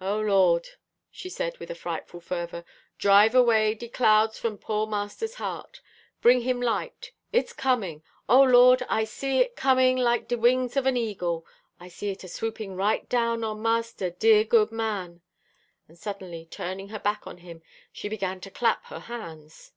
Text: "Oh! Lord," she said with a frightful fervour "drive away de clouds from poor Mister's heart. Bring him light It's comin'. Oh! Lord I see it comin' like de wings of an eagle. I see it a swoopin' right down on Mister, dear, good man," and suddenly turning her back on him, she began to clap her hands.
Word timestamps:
"Oh! 0.00 0.18
Lord," 0.18 0.70
she 1.08 1.28
said 1.28 1.58
with 1.58 1.70
a 1.70 1.74
frightful 1.76 2.18
fervour 2.20 2.64
"drive 2.98 3.32
away 3.32 3.74
de 3.76 3.86
clouds 3.88 4.36
from 4.36 4.58
poor 4.58 4.88
Mister's 4.88 5.36
heart. 5.36 5.80
Bring 6.20 6.40
him 6.40 6.60
light 6.60 7.12
It's 7.32 7.52
comin'. 7.52 8.02
Oh! 8.28 8.42
Lord 8.42 8.82
I 8.88 9.04
see 9.04 9.38
it 9.38 9.54
comin' 9.54 9.96
like 9.98 10.26
de 10.26 10.36
wings 10.36 10.76
of 10.76 10.86
an 10.86 10.96
eagle. 10.96 11.46
I 11.78 11.86
see 11.86 12.10
it 12.10 12.24
a 12.24 12.28
swoopin' 12.28 12.74
right 12.74 13.08
down 13.08 13.44
on 13.44 13.62
Mister, 13.62 14.10
dear, 14.10 14.42
good 14.42 14.72
man," 14.72 15.20
and 15.86 15.96
suddenly 15.96 16.44
turning 16.46 16.88
her 16.88 16.98
back 16.98 17.28
on 17.28 17.38
him, 17.38 17.62
she 17.92 18.08
began 18.08 18.40
to 18.40 18.50
clap 18.50 18.86
her 18.86 18.98
hands. 19.06 19.74